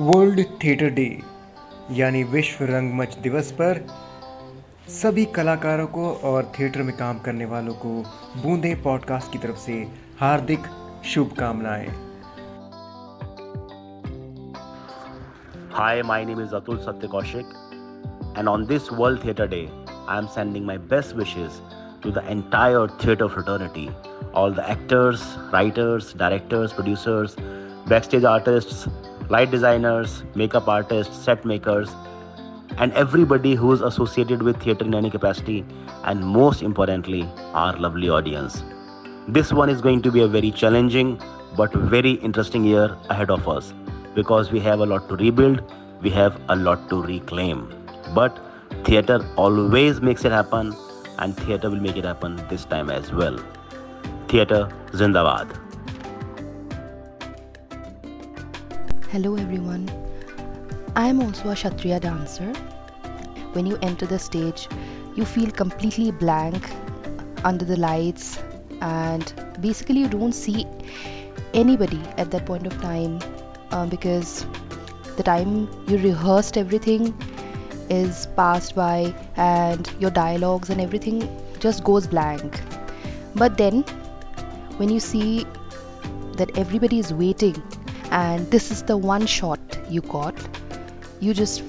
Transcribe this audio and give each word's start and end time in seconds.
World 0.00 0.44
theatre 0.64 0.90
day 0.90 1.06
यानी 1.90 2.22
विश्व 2.24 2.64
रंगमंच 2.64 3.14
दिवस 3.14 3.50
पर 3.52 3.86
सभी 4.88 5.24
कलाकारों 5.24 5.86
को 5.86 6.10
और 6.24 6.52
थिएटर 6.58 6.82
में 6.82 6.96
काम 6.96 7.18
करने 7.18 7.44
वालों 7.44 7.74
को 7.74 7.94
बूंदे 8.42 8.74
पॉडकास्ट 8.74 9.32
की 9.32 9.38
तरफ़ 9.38 9.56
से 9.56 9.72
हार्दिक 10.20 10.66
शुभकामनाएँ। 11.04 11.88
Hi 15.72 16.02
my 16.02 16.24
name 16.24 16.42
is 16.42 16.54
Atul 16.54 16.78
Satya 16.78 17.06
Kaushik 17.06 18.34
and 18.38 18.48
on 18.48 18.66
this 18.66 18.92
world 18.92 19.24
theatre 19.24 19.48
day 19.48 19.68
I 20.08 20.18
am 20.18 20.26
sending 20.26 20.66
my 20.66 20.78
best 20.78 21.16
wishes 21.16 21.60
to 22.02 22.10
the 22.10 22.24
entire 22.28 22.96
theatre 23.04 23.26
fraternity 23.26 23.88
all 24.34 24.54
the 24.54 24.70
actors 24.70 25.34
writers 25.54 26.16
directors 26.16 26.72
producers 26.72 27.36
backstage 27.88 28.24
artist 28.26 28.88
light 29.28 29.50
designers, 29.50 30.22
makeup 30.34 30.68
artists, 30.68 31.16
set 31.16 31.44
makers, 31.44 31.90
and 32.78 32.92
everybody 32.92 33.54
who 33.54 33.72
is 33.72 33.80
associated 33.80 34.42
with 34.42 34.60
theatre 34.62 34.84
in 34.84 34.94
any 34.94 35.10
capacity, 35.10 35.64
and 36.04 36.24
most 36.24 36.62
importantly, 36.62 37.28
our 37.52 37.76
lovely 37.76 38.08
audience. 38.08 38.62
This 39.26 39.52
one 39.52 39.68
is 39.68 39.80
going 39.80 40.02
to 40.02 40.10
be 40.10 40.20
a 40.20 40.28
very 40.28 40.50
challenging 40.50 41.20
but 41.56 41.72
very 41.72 42.12
interesting 42.12 42.64
year 42.64 42.96
ahead 43.10 43.30
of 43.30 43.48
us 43.48 43.74
because 44.14 44.50
we 44.50 44.60
have 44.60 44.80
a 44.80 44.86
lot 44.86 45.08
to 45.08 45.16
rebuild, 45.16 45.62
we 46.02 46.10
have 46.10 46.40
a 46.48 46.56
lot 46.56 46.88
to 46.88 47.02
reclaim. 47.02 47.72
But 48.14 48.38
theatre 48.84 49.24
always 49.36 50.00
makes 50.00 50.24
it 50.24 50.32
happen, 50.32 50.74
and 51.18 51.36
theatre 51.36 51.68
will 51.68 51.80
make 51.80 51.96
it 51.96 52.04
happen 52.04 52.36
this 52.48 52.64
time 52.64 52.90
as 52.90 53.12
well. 53.12 53.38
Theatre 54.28 54.68
Zindabad. 54.92 55.67
Hello 59.10 59.36
everyone. 59.36 59.88
I 60.94 61.06
am 61.08 61.22
also 61.22 61.48
a 61.48 61.54
Sattriya 61.54 61.98
dancer. 61.98 62.52
When 63.54 63.64
you 63.64 63.78
enter 63.80 64.04
the 64.04 64.18
stage, 64.18 64.68
you 65.16 65.24
feel 65.24 65.50
completely 65.50 66.10
blank 66.10 66.68
under 67.42 67.64
the 67.64 67.78
lights, 67.78 68.38
and 68.82 69.32
basically, 69.62 70.00
you 70.00 70.08
don't 70.08 70.34
see 70.34 70.66
anybody 71.54 72.02
at 72.18 72.30
that 72.32 72.44
point 72.44 72.66
of 72.66 72.78
time 72.82 73.18
um, 73.70 73.88
because 73.88 74.44
the 75.16 75.22
time 75.22 75.70
you 75.86 75.96
rehearsed 75.96 76.58
everything 76.58 77.14
is 77.88 78.26
passed 78.36 78.74
by, 78.74 79.14
and 79.36 79.90
your 79.98 80.10
dialogues 80.10 80.68
and 80.68 80.82
everything 80.82 81.26
just 81.60 81.82
goes 81.82 82.06
blank. 82.06 82.60
But 83.34 83.56
then, 83.56 83.84
when 84.76 84.90
you 84.90 85.00
see 85.00 85.46
that 86.36 86.58
everybody 86.58 86.98
is 86.98 87.14
waiting 87.14 87.62
and 88.10 88.50
this 88.50 88.70
is 88.70 88.82
the 88.82 88.96
one 88.96 89.26
shot 89.26 89.60
you 89.90 90.00
got. 90.02 90.34
You 91.20 91.34
just 91.34 91.62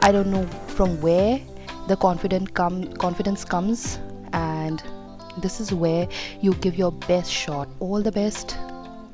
i 0.00 0.10
don't 0.10 0.30
know 0.30 0.44
from 0.76 1.00
where 1.00 1.40
the 1.88 1.96
confident 1.96 2.54
come 2.54 2.92
confidence 2.94 3.44
comes. 3.44 3.98
And 4.32 4.82
this 5.38 5.60
is 5.60 5.72
where 5.72 6.08
you 6.40 6.54
give 6.54 6.76
your 6.76 6.92
best 6.92 7.30
shot. 7.30 7.68
All 7.80 8.02
the 8.02 8.12
best 8.12 8.56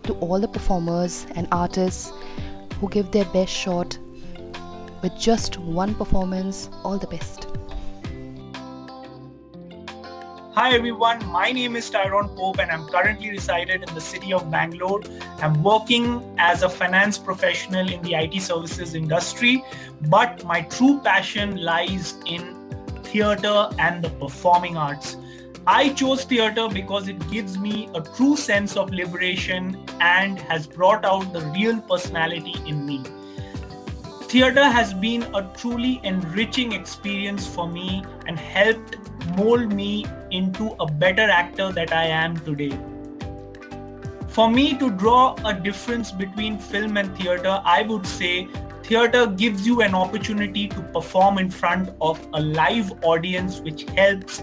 to 0.04 0.14
all 0.20 0.40
the 0.40 0.48
performers 0.48 1.26
and 1.34 1.48
artists 1.52 2.12
who 2.80 2.88
give 2.88 3.10
their 3.10 3.26
best 3.26 3.52
shot 3.52 3.98
with 5.02 5.16
just 5.18 5.58
one 5.58 5.94
performance. 5.94 6.70
All 6.84 6.98
the 6.98 7.06
best 7.06 7.46
Hi 10.58 10.74
everyone, 10.74 11.24
my 11.26 11.52
name 11.52 11.76
is 11.76 11.88
Tyrone 11.88 12.30
Pope 12.30 12.58
and 12.58 12.68
I'm 12.68 12.84
currently 12.88 13.30
resided 13.30 13.88
in 13.88 13.94
the 13.94 14.00
city 14.00 14.32
of 14.32 14.50
Bangalore. 14.50 15.00
I'm 15.40 15.62
working 15.62 16.34
as 16.36 16.64
a 16.64 16.68
finance 16.68 17.16
professional 17.16 17.88
in 17.88 18.02
the 18.02 18.14
IT 18.14 18.42
services 18.42 18.96
industry, 18.96 19.62
but 20.08 20.44
my 20.44 20.62
true 20.62 21.00
passion 21.04 21.62
lies 21.62 22.16
in 22.26 22.56
theater 23.04 23.70
and 23.78 24.02
the 24.02 24.10
performing 24.10 24.76
arts. 24.76 25.16
I 25.64 25.90
chose 25.90 26.24
theater 26.24 26.68
because 26.68 27.06
it 27.06 27.30
gives 27.30 27.56
me 27.56 27.88
a 27.94 28.00
true 28.00 28.36
sense 28.36 28.76
of 28.76 28.90
liberation 28.90 29.80
and 30.00 30.40
has 30.40 30.66
brought 30.66 31.04
out 31.04 31.32
the 31.32 31.42
real 31.56 31.80
personality 31.82 32.56
in 32.66 32.84
me. 32.84 33.04
Theater 34.22 34.64
has 34.64 34.92
been 34.92 35.22
a 35.36 35.52
truly 35.56 36.00
enriching 36.02 36.72
experience 36.72 37.46
for 37.46 37.68
me 37.68 38.04
and 38.26 38.36
helped 38.36 38.98
mold 39.36 39.72
me 39.72 40.04
into 40.30 40.74
a 40.80 40.86
better 40.86 41.28
actor 41.30 41.72
that 41.72 41.92
I 41.92 42.04
am 42.04 42.36
today. 42.40 42.78
For 44.28 44.50
me 44.50 44.76
to 44.78 44.90
draw 44.90 45.34
a 45.44 45.52
difference 45.52 46.12
between 46.12 46.58
film 46.58 46.96
and 46.96 47.16
theater, 47.16 47.60
I 47.64 47.82
would 47.82 48.06
say 48.06 48.48
theater 48.84 49.26
gives 49.26 49.66
you 49.66 49.82
an 49.82 49.94
opportunity 49.94 50.68
to 50.68 50.80
perform 50.94 51.38
in 51.38 51.50
front 51.50 51.90
of 52.00 52.24
a 52.32 52.40
live 52.40 52.92
audience, 53.02 53.60
which 53.60 53.82
helps 53.96 54.42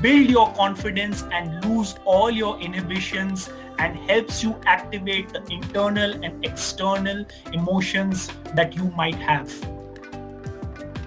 build 0.00 0.28
your 0.28 0.52
confidence 0.54 1.22
and 1.32 1.64
lose 1.64 1.94
all 2.04 2.30
your 2.30 2.58
inhibitions 2.60 3.48
and 3.78 3.96
helps 4.10 4.42
you 4.42 4.58
activate 4.66 5.28
the 5.28 5.42
internal 5.50 6.12
and 6.24 6.44
external 6.44 7.24
emotions 7.52 8.28
that 8.54 8.74
you 8.74 8.84
might 8.96 9.14
have. 9.14 9.52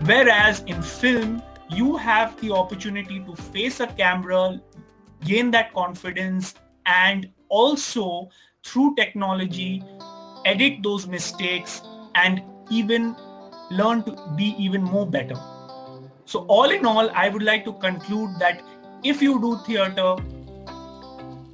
Whereas 0.05 0.63
in 0.65 0.81
film, 0.81 1.43
you 1.69 1.97
have 1.97 2.39
the 2.41 2.51
opportunity 2.51 3.19
to 3.19 3.35
face 3.35 3.79
a 3.79 3.87
camera, 3.87 4.61
gain 5.23 5.51
that 5.51 5.73
confidence, 5.73 6.55
and 6.85 7.29
also 7.49 8.29
through 8.63 8.95
technology, 8.95 9.83
edit 10.45 10.81
those 10.83 11.07
mistakes 11.07 11.81
and 12.15 12.41
even 12.69 13.15
learn 13.69 14.03
to 14.03 14.15
be 14.35 14.55
even 14.57 14.83
more 14.83 15.05
better. 15.05 15.35
So, 16.25 16.45
all 16.47 16.69
in 16.69 16.85
all, 16.85 17.09
I 17.11 17.29
would 17.29 17.43
like 17.43 17.65
to 17.65 17.73
conclude 17.73 18.37
that 18.39 18.61
if 19.03 19.21
you 19.21 19.39
do 19.39 19.57
theater, 19.65 20.15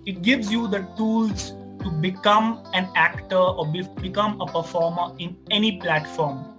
it 0.05 0.21
gives 0.21 0.51
you 0.51 0.67
the 0.67 0.87
tools 0.97 1.51
to 1.83 1.91
become 2.01 2.63
an 2.73 2.87
actor 2.95 3.37
or 3.37 3.65
be- 3.71 3.87
become 4.01 4.39
a 4.41 4.45
performer 4.45 5.15
in 5.19 5.37
any 5.51 5.79
platform 5.79 6.54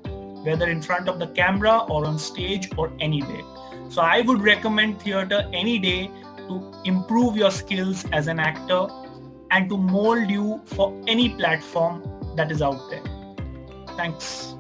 whether 0.47 0.69
in 0.71 0.81
front 0.81 1.09
of 1.09 1.19
the 1.19 1.27
camera 1.29 1.79
or 1.91 2.07
on 2.07 2.19
stage 2.19 2.71
or 2.79 2.93
anywhere. 3.01 3.43
So 3.89 4.03
I 4.03 4.21
would 4.23 4.43
recommend 4.43 5.01
theater 5.01 5.49
any 5.53 5.79
day 5.79 6.11
to 6.49 6.73
improve 6.84 7.37
your 7.37 7.51
skills 7.51 8.05
as 8.12 8.27
an 8.29 8.39
actor 8.39 8.87
and 9.51 9.69
to 9.69 9.77
mold 9.77 10.31
you 10.31 10.61
for 10.65 10.93
any 11.07 11.31
platform 11.31 12.03
that 12.37 12.51
is 12.51 12.62
out 12.62 12.91
there. 12.91 13.03
Thanks. 13.97 14.56